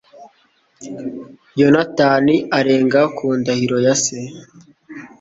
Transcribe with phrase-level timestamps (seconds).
[1.59, 4.17] yonatani arenga ku ndahiro ya se